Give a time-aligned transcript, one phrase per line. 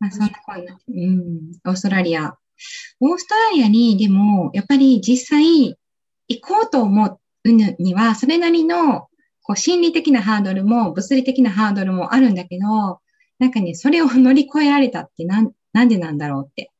[0.00, 0.78] まあ、そんなな。
[0.88, 1.52] うん。
[1.66, 2.36] オーストラリア。
[3.00, 5.76] オーストラリアに、でも、やっぱり実際、
[6.28, 9.08] 行こうと思うには、それなりの、
[9.42, 13.00] こう、心理的なハードルも、物理的なハードルもあるんだけど、
[13.38, 16.72] なんかね、それを乗り越えられたってなん、 なんでなんだろうって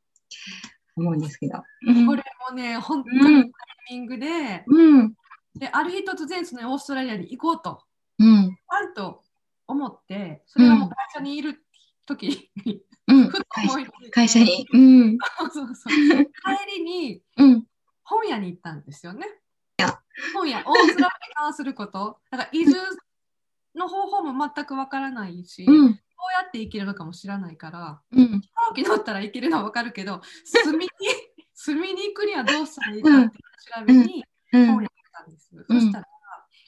[0.96, 1.58] 思うんですけど。
[1.58, 2.14] これも
[2.54, 5.14] ね、本当にタイミングで、うん、
[5.54, 7.82] で、ある日突然そのオーストラリアに行こうと、
[8.18, 9.22] うん、あると
[9.66, 11.64] 思って、それはもう会社にいる
[12.06, 12.82] 時に、
[14.20, 14.66] 会社に。
[14.72, 15.18] うん。
[15.52, 17.64] そうそう帰りに、うん、
[18.02, 19.26] 本屋に行ったんですよね。
[20.34, 22.74] 本屋、オーストラリアに関すること、だから移住
[23.74, 25.92] の方法も全くわからないし、うん、どう
[26.38, 30.90] やって生きるのかも知らないから、うん、飛行機乗ったら行けるのはわかるけど、 住みに
[31.54, 33.38] 住みに行くにはどうしたらいいかって
[33.78, 35.50] 調べに本屋に行ったんです。
[35.66, 36.08] そしたら、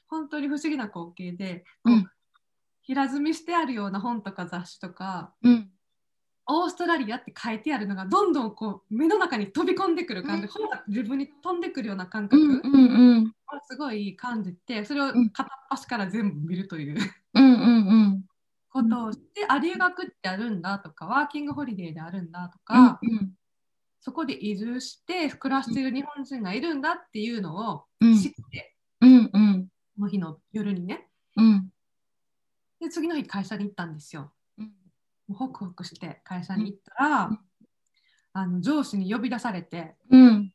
[0.09, 1.65] 本当に不思議な光景で、
[2.83, 5.72] 平積みしてあるような本とか雑誌とか、うん、
[6.47, 13.33] オーストラリアって書いてあるのがどんどんこう目の中に飛び込んでくる感じ、うん、本が自分に飛んでくるような感覚、うんうんうん、
[13.69, 16.99] すごい感じてそれを片っ端から全部見るという。
[17.35, 17.57] うんう
[18.09, 18.25] ん、
[18.73, 23.33] ことをしてあ留学ってあるんだとかワーキングホリデーであるんだとか、うんうん、
[24.01, 31.71] そこで移住して暮らしている日本人がいるんだっていうのを知って、うんうん、の日の夜にね、うん、
[32.81, 34.33] で次の日会社に行ったんですよ。
[35.33, 37.39] ホクホクして会社に行ったら、うん、
[38.33, 40.53] あの上司に呼び出されて、うん、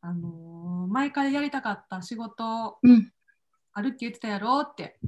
[0.00, 2.78] あのー、前からやりたかった仕事、
[3.72, 4.98] あるって言ってたやろって。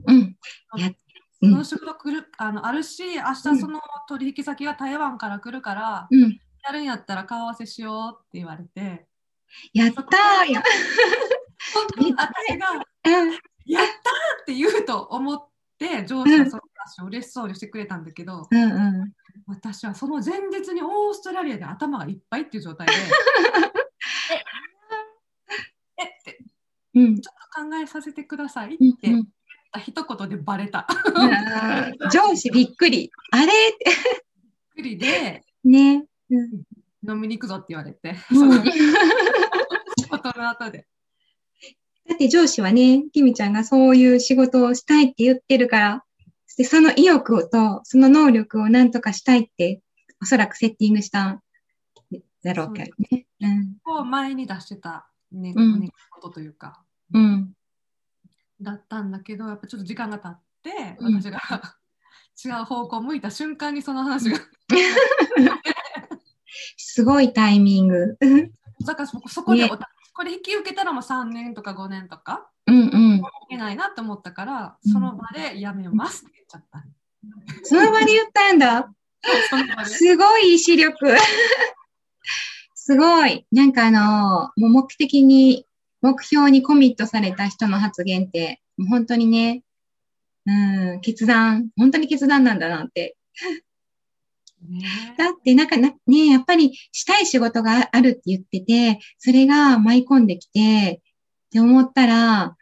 [1.41, 3.78] その仕事来るあのあるし明日その
[4.09, 6.09] 取引先が台湾から来るから、
[6.67, 9.06] やるんやったら顔合わせしようって言われて。
[9.72, 10.62] やったーや。
[12.17, 12.67] 私が、
[13.67, 13.84] やったー
[14.42, 19.12] って言うと思って、上司はその話を嬉しそうにしてくれたんだけど、うんうん、
[19.46, 22.92] 私はその前日にオーストラリアで頭がいっぱいっていう状態で、
[25.98, 26.38] ええって、
[26.94, 29.25] うん、ちょっと考えさせてくださいって言っ
[29.72, 30.86] た一言でバレた。
[32.12, 33.10] 上司びっくり。
[33.32, 33.47] あれ？
[33.47, 33.84] って。
[34.76, 36.62] びっくりで、ね、うん、
[37.09, 40.86] 飲みに行くぞって言われて、その仕事の後で。
[42.09, 46.03] だって上司はね、きみちゃんがそういう仕事をしたいって言ってるから、
[46.56, 49.81] でその意欲とその能力を何とかしたいって、
[50.22, 51.42] おそらくセッティングした
[52.42, 53.26] だろうけどね。
[53.41, 56.82] うん、を前に出してたね、うん、ことというか、
[57.12, 57.53] うん、
[58.60, 61.41] だったんだけど、やっぱちょっと時間が経って、私が
[62.44, 64.38] 違う方向を向いた瞬間にその話が。
[66.76, 68.16] すごいタイミング。
[68.86, 69.81] だからそこでお、ね、
[70.12, 73.16] これ引き受けたらもう3年とか5年とか、うんうん。
[73.16, 76.84] いけないなと思ったから、その場でやめますって言っちゃった。
[77.62, 78.92] その場で言ったんだ。
[79.84, 81.14] すごい意志力。
[82.74, 83.47] すごい。
[83.50, 85.66] なんかあの、もう目的に、
[86.03, 89.62] 目標にコミットされた人の発言って、もう本当にね、
[90.47, 93.16] うん、決断、本当に決断なんだなって
[95.19, 101.03] だって、なんかね、やっぱりしたい仕事があるって言ってて、それが舞い込んできて、
[101.54, 102.56] って思ったら、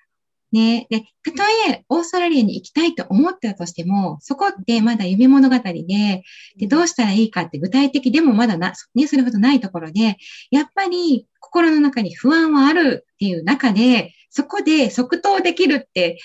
[0.52, 6.22] ね、で、たとえオーストラリアに行きたいと思ってたとしても、そこってまだ夢物語で、
[6.58, 10.18] で、どうしたらいいかって具体的でもまだな、ね、それほどないところで、
[10.50, 16.18] やっぱり心の中に不安はあるっていう中で、そこで即答できるって、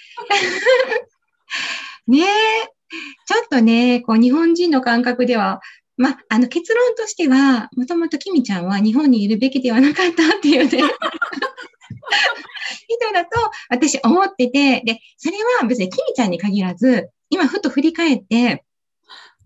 [2.06, 2.26] ねえ、
[3.28, 5.62] ちょっとね、こう日本人の感覚では、
[5.96, 10.84] まあ、の結論としては、もともとキミちゃんは日本にいるべきではなかったっていうね。
[12.88, 13.30] 人だと
[13.70, 18.64] 私思ってて、で、それは別にキミちゃんに限らず、今ふと振り返って、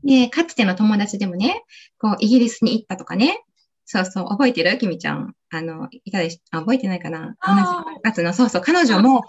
[0.04, 1.64] で、かつての友達でもね、
[2.00, 3.44] こう、イギリスに行ったとかね、
[3.86, 4.78] そうそう、覚えてる？
[4.78, 5.34] キミちゃん。
[5.50, 7.36] あの、いたでしあ、覚えてないかな？
[7.46, 8.02] 同じ。
[8.04, 9.24] 月の、そうそう、彼女も、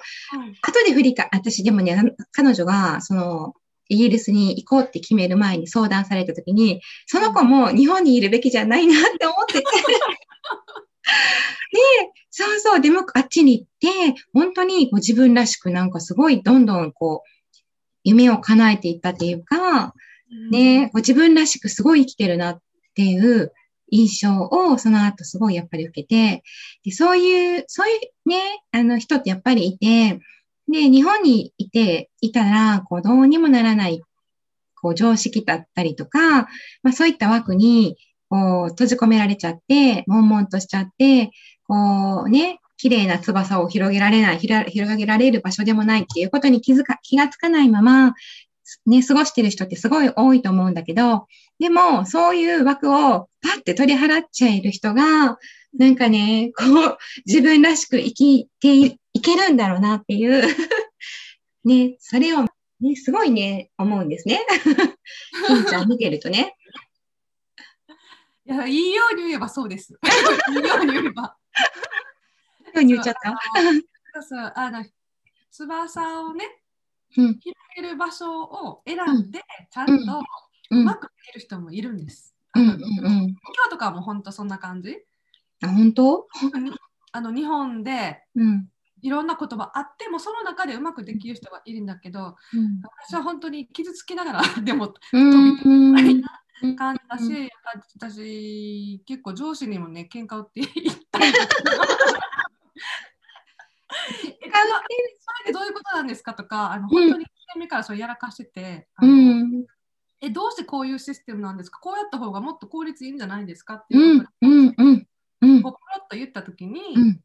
[0.62, 2.00] 後で振りか、私でもね、
[2.30, 3.54] 彼女が、その、
[3.88, 9.60] イギリスに行こうって決める前に相談された時に、その子も日本にいるべきじゃないなって思ってて。
[9.60, 9.64] で、
[12.62, 17.28] そうでもあっちに行って、本当にこう自分らしくなんかすごいどんどんこう、
[18.04, 19.94] 夢を叶えていったっていうか、
[20.50, 22.62] ね、こう自分らしくすごい生きてるなっ
[22.94, 23.52] ていう
[23.90, 26.42] 印象をその後すごいやっぱり受けて、
[26.84, 28.36] でそういう、そういうね、
[28.70, 30.20] あの人ってやっぱりいて、
[30.68, 34.00] で、日本にいて、いたら、こう、どうにもならない、
[34.80, 36.48] こう、常識だったりとか、
[36.82, 37.96] まあそういった枠に、
[38.28, 41.30] こう、閉じ込められちゃって、悶々としちゃって、
[41.66, 48.14] こうね、綺麗な翼を広げられない、広げられる場所でもないっていうことに気づか、気がつかないまま、
[48.86, 51.26] ね、過ごしてる人ってすごい多いと思うんだけど、
[51.58, 55.38] でも、そういう枠をパッて取り払っちゃいる人が、
[55.78, 60.42] なんかね、こう、自分らしく生きていけるんだろうなっていう
[61.64, 62.42] ね、それを、
[62.80, 64.40] ね、すごいね、思うんですね。
[65.46, 66.56] 金ちゃん見てるとね。
[68.44, 69.96] いや、いいように言えばそうです。
[70.50, 71.36] いいように言えば。
[72.74, 73.30] ように言っちゃった？
[74.14, 74.84] そうそう、あの、
[75.50, 76.44] 翼をね、
[77.16, 79.94] うん、広げる場所を選んで、ちゃんと
[80.70, 82.34] うまくできる人もいるんです。
[82.54, 84.98] うんうんうん、今日とかも本当そんな感じ？
[85.62, 86.26] あ、本当？
[87.12, 88.68] あの日本で、うん、
[89.02, 96.14] いろんな言葉あってもその中でうまくできる人がいるんだけど、うん、私は本当に傷つきながら でも飛びたい。
[96.16, 96.41] な
[96.76, 97.48] 感じだし、うん、
[97.96, 101.40] 私結構上司にもね喧嘩売って言ったりそ
[105.44, 109.64] れでどういうことなんですかとかあの本当に1年目からそれやらかしてて、うん、
[110.20, 111.80] えどうしてこういうシステムなんですか？
[111.80, 115.76] こうやった方がもっと効率いいんじゃないですかっていうポロッ
[116.10, 117.20] と言った時に、うん、い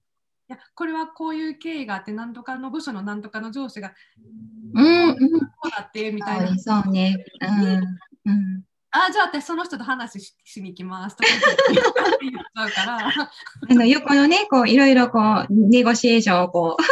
[0.48, 3.94] やこれはこういう経緯があって何とかの部署の何とかの上司が、
[4.74, 6.58] うん、こうだってみたいな。
[6.58, 7.84] そうね、うんうん
[9.06, 11.30] あじゃあ私その人と話ししに行きますとか
[11.70, 11.84] 言っ
[12.34, 13.08] ちゃうから。
[13.08, 16.84] あの横のねこういろいろこうネゴシエーションをこう。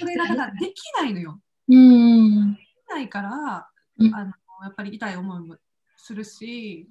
[0.00, 1.40] それがだからできないのよ。
[1.68, 3.68] うん、できないから、
[3.98, 4.32] うん、あの
[4.62, 5.56] やっぱり痛い思いも
[5.96, 6.88] するし、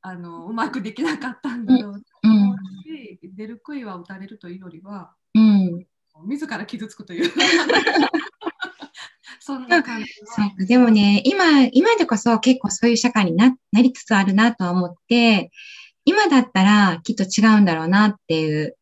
[0.00, 5.86] あのうまくできなかったんだろうと思うし、うん、出る杭は打たれるというよりは、うん、
[6.26, 7.32] 自ら傷つくという
[9.48, 15.50] そんな感じそうでもね今今でこそ結構そういう社会にななりつつあるなとは思って
[16.04, 18.76] 今だったらきっと違うんだろうなっていう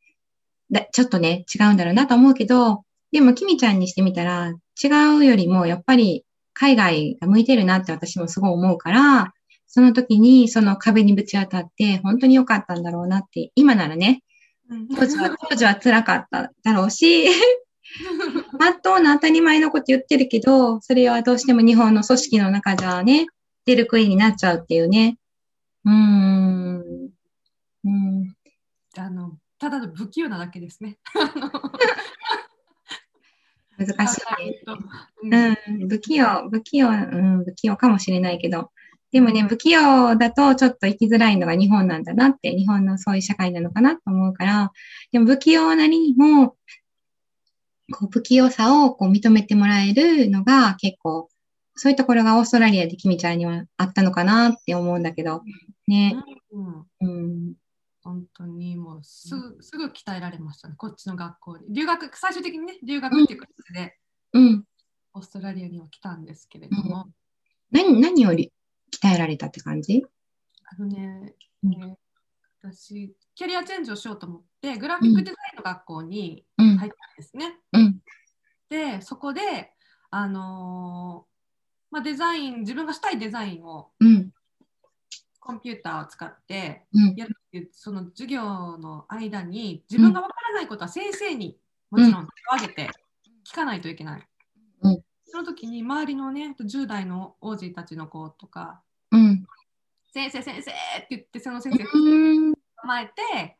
[0.72, 2.82] だちょっとね違うんだろうなと思うけど
[3.12, 9.34] でもきみちゃんにしてみたら違うよりもやっぱり海外が向いてるなって私もすごい思うから、
[9.66, 14.22] その時にその壁にぶち当たって本当に良かったんだろうなって、今ならね、
[14.96, 17.26] 当時は、当時は辛かっただろうし、
[18.58, 23.26] まっとうな当たり前のこと言ってるけど、それはどうしても日本の組織の中じゃね、
[23.64, 25.18] 出る杭になっちゃうっていうね。
[25.84, 27.10] うーん。
[27.84, 28.34] うん。
[28.98, 30.98] あの、ただの不器用なだけですね。
[33.78, 34.22] 難しい。
[35.22, 38.70] うん、不器用、不器用、うん、不器用かもしれないけど、
[39.12, 44.72] でもね、不器用だとちょっと生きづらいのが日本なんだなって、日本のそういう社会なのかなと思うから、
[45.12, 46.56] でも不器用なりにも、
[47.92, 51.28] こう不器用さをこう認めてもらえるのが結構、
[51.74, 55.42] そういうところがオーストラリアで君ちゃんにはあったのかなって思うんだけど、
[55.86, 56.16] ね。
[56.52, 56.86] うん。
[57.00, 57.08] う
[57.50, 57.54] ん。
[58.02, 59.28] 本当にもうす
[59.60, 61.66] すぐ鍛えられましたね、こっちの学校に。
[61.74, 63.96] 留学、最終的にね、留学っていう形で、
[64.32, 64.64] うん、
[65.14, 67.06] オーストラリアには来たんですけれども。
[67.06, 67.12] うん、
[67.72, 68.52] 何何より
[68.92, 70.04] 鍛えられたって感じ？
[70.64, 71.96] あのね、ね
[72.62, 76.44] 私、キャリアチェンジをしようと思って、グラフィックデザインの学校に
[76.76, 77.58] 入ったんですね。
[78.68, 79.72] で、そこで、
[80.10, 83.90] あのー、まあ、デザイン、自分がしたいデザインを、
[85.40, 88.42] コンピューターを使ってやるっていう、その授業
[88.78, 91.56] の間に自分がわからないことは先生に
[91.90, 92.26] もちろん
[92.58, 92.90] 手をげて
[93.48, 94.26] 聞かないといけない。
[94.82, 98.82] うん、その時に周りのね10代の王子たちの子とか、
[99.12, 99.46] うん、
[100.12, 101.86] 先生先生って言ってその先生を
[102.76, 103.56] 構えて、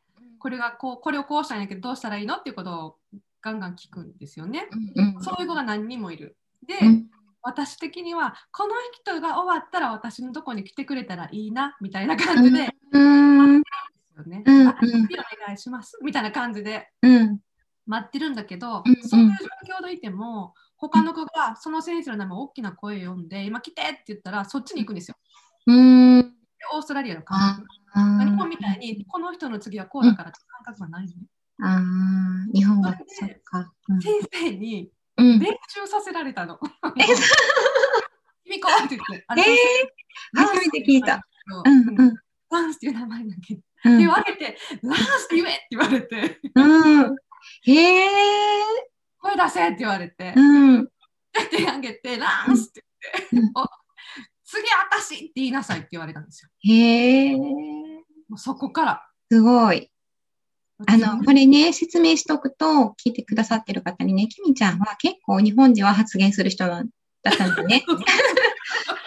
[0.46, 2.96] これがこうこれをこうしたんやけどどうしたらいいのっていうことを
[3.42, 4.68] ガンガン聞くんですよね。
[5.20, 6.36] そういう子が何人もいる。
[6.64, 6.76] で、
[7.42, 12.98] 私的にはこの人が終わったら私のとこに来てくれたらいいなみたいな感じで、う
[13.58, 13.68] んで
[14.06, 14.60] すよね、うん。
[14.60, 14.80] うん、お願
[15.52, 16.90] いしますみたいな感じで。
[17.88, 19.30] 待ってるんだけど、うんうん、そういう
[19.66, 25.16] 状況でいても他の子がその先生の名前を大きな声を読んで今来てって言ったらそっちに行くんですよ。
[25.66, 26.18] うん。
[26.72, 27.22] オーストラリアの。
[27.96, 31.22] 日本みたいにこの人の次はこうだからって感覚がないのね。
[31.62, 31.80] あ
[32.52, 33.72] 日本はそっか、
[34.02, 36.58] 先生に練習させられたの。
[38.44, 39.26] 君こって言って。
[39.30, 41.26] えー、初めて聞いた。
[42.50, 43.60] ランスっていう名前だけど。
[43.82, 46.40] 手を挙げて、ランスって言えって言われて。
[46.54, 47.16] うん。
[47.62, 48.08] へえ。
[49.18, 50.34] 声出せって言われて。
[50.36, 50.86] うん。
[51.50, 52.84] 手を挙げて、ランスって
[53.32, 53.52] 言って。
[54.44, 54.62] 次
[54.92, 56.50] 私って言いなさいって言われたんですよ。
[56.62, 57.36] へえ。
[58.28, 59.02] もうそこから。
[59.30, 59.90] すごい。
[60.86, 66.84] あの、これね、説明しとくと、聞いてくださってる方にね、きみちゃんは結構日本では発言する人だっ
[67.22, 67.82] たんだね。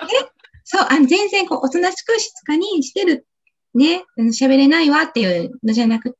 [0.64, 3.28] そう、あの、全然こう、おとなしく静かにしてる、
[3.76, 6.18] ね、喋れないわっていうのじゃなくて、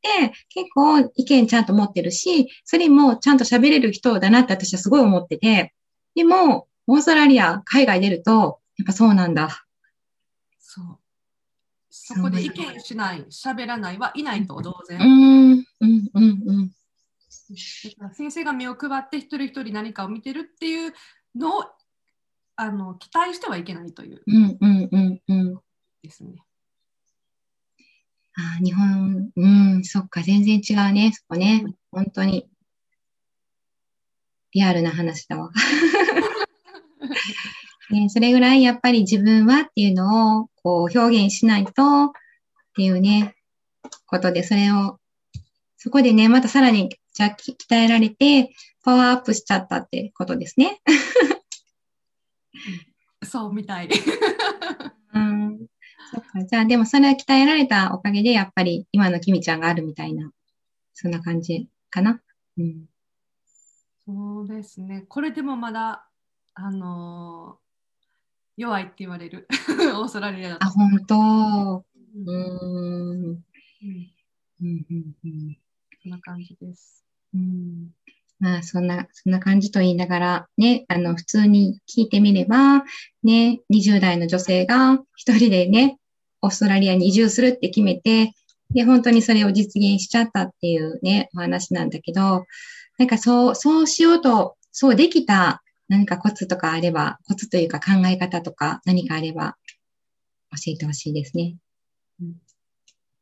[0.50, 5.74] 結構意見ちゃんと持ってるし、それもちゃんと喋れる人だなって私はすごい思ってて、
[6.16, 9.66] でも、オーストラリア、海外出ると、やっぱそうなんだ。
[12.14, 15.00] そこで意見しない、喋らないはいないと同然。
[15.00, 15.66] うんうん
[16.14, 16.72] うんうん
[18.14, 20.94] 先生が目を配って一人一人何かを見てるっていう
[21.36, 21.66] のを
[22.56, 24.22] あの期待してはいけないという。
[24.26, 25.60] うんうんうんうん。
[26.04, 26.44] ですね。
[28.36, 29.48] あ日本、う
[29.80, 31.66] ん、そっか、全然違うね、そこね。
[31.92, 32.48] 本当に。
[34.52, 35.52] リアルな話だわ。
[37.92, 42.12] ね、それぐらいやっぱり自分はっていうのをこう表現しないとっ
[42.76, 43.36] ていうね、
[44.06, 45.00] ことで、それを、
[45.78, 48.52] そこでね、またさらにじゃあ鍛えられて、
[48.84, 50.82] パワーアップしちゃったってことですね。
[53.24, 53.90] そうみたい。
[55.14, 55.68] うん。
[56.12, 56.46] そっか。
[56.46, 60.32] じゃあ、でもそれは鍛えられたおかげで、やっぱり今のきみちゃんがあるみたいな、
[60.94, 62.22] そんな感じかな。
[62.58, 62.86] うん。
[64.06, 65.06] そうですね。
[65.08, 66.08] これでもまだ、
[66.54, 67.69] あのー、
[68.60, 69.48] 弱いって言われる。
[69.96, 70.66] オーストラリアだと。
[70.66, 71.86] あ、本当。
[72.14, 72.26] うん。
[72.26, 73.44] うん。
[74.62, 74.86] うん。
[74.90, 75.16] うん。
[75.24, 75.58] うん。
[76.04, 77.06] そんな感じです。
[77.34, 77.92] うん。
[78.38, 82.84] まあ、そんな、そんな感じと言いながら、ね、あの、普通に聞いてみれば、
[83.24, 85.98] ね、20代の女性が一人でね、
[86.42, 88.34] オーストラリアに移住するって決めて、
[88.72, 92.46] で、本当にそれを実現しちゃったっていうね、お話なんだけど、
[92.98, 99.58] なんかそう、そうしようと、そうできた何かコツとかあれば、コツというか考え方とか何かあれば
[100.52, 101.58] 教えてほしいですね。
[102.22, 102.36] うん、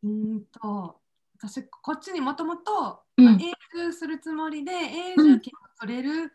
[0.04, 1.00] うんと、
[1.40, 3.38] 私、こっちにもともと永
[3.76, 6.32] 住するつもりで、永住権を取れる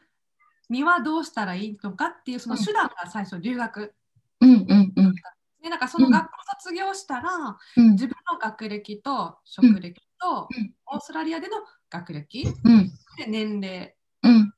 [0.68, 3.94] にはどうしたらいいのかっていうその手段が最初留学。
[4.40, 5.14] うんうんうん。
[5.62, 11.58] でなんかその学校卒業したら、うん、自分の学歴と職歴と、うん、オーストラリアでの
[11.88, 14.50] 学歴、うん、で年齢、うん、で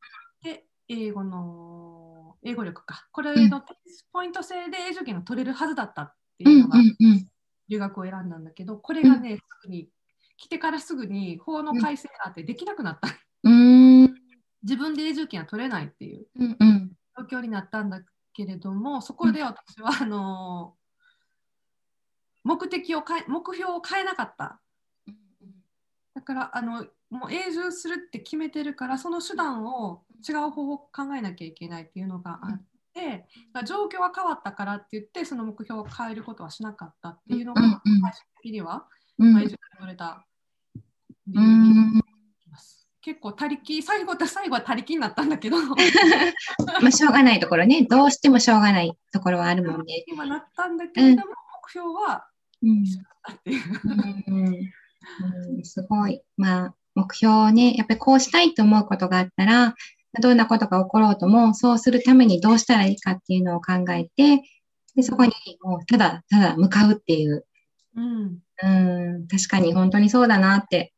[0.88, 3.06] 英語の英語力か。
[3.12, 3.62] これの
[4.12, 6.78] ポイント制で永住権が取れるはずだったっていうのが、
[7.68, 9.88] 留学を選んだんだけどこれがね、すぐに
[10.36, 13.08] 来てからすぐに法の改正があってできなくなった。
[13.44, 14.14] うん、
[14.62, 16.26] 自分で永住権は取れないっていう
[17.30, 18.00] 状況になったんだ
[18.32, 20.74] けれども、そこで私はあの
[22.42, 24.60] 目的を変え目標を変えなかった。
[26.14, 33.26] だからあのもう永住するって決めてるからその手段を違う方法を考えなきゃいけないっていうのがあって、
[33.64, 37.80] 状況が変わったからって言ってその目標を変えることはしなかったっていうのが最終
[38.42, 39.56] 的にはうん、取
[39.86, 40.26] れた
[41.28, 42.88] 理由になります。
[43.00, 45.74] 結構他力最後最後は他力になったんだけど ま
[46.88, 50.04] あしょうがないところねどうしてもしょうがないところはあるもんね。
[50.08, 52.26] 今なったんだけれども、うん、目標は
[52.60, 54.72] 一緒だったっていう。
[55.56, 56.22] うん、すごい。
[56.36, 59.74] まあ目標をねやっぱりこうしたいと思うことがあったら
[60.20, 64.42] どんなことが起ころうともそうするためにどうしたらいいかっていうのを考えて
[64.94, 65.32] でそこに
[65.62, 67.44] もうただただ向かうっていう。
[67.96, 70.92] うんうん、確かに本当にそうだなって。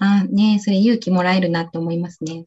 [0.00, 2.44] あねそれ勇気もらえるなって思いますね。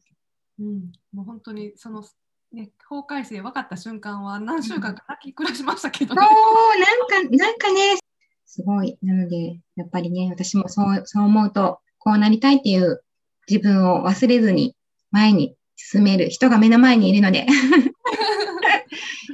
[0.58, 2.04] うん、もう本当にその、
[2.52, 6.20] ね、法改正分かった瞬間は何週間か泣き暮らしましたけどね。
[6.20, 7.98] おなんか、なんかね、
[8.46, 8.96] すごい。
[9.02, 13.02] なので、やっぱりね、私もそう、そう思うと、こうなりたいっていう
[13.48, 14.74] 自分を忘れずに
[15.10, 17.46] 前に進める人が目の前にいるので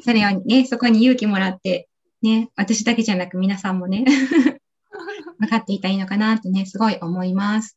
[0.02, 1.88] それをね、そこに勇気もらって、
[2.22, 4.04] ね、私だけじゃなく皆さんもね
[5.38, 7.76] 分かっていたらいいのかなってね、すごい思います。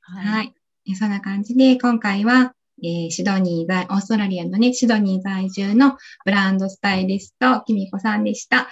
[0.00, 0.26] はい。
[0.26, 0.42] は
[0.84, 8.68] い、そんな感じで、今回は、えー、シドニー在、オーストラリアのね、シドニー在住のブランドスタイリスト、キミコさんでした。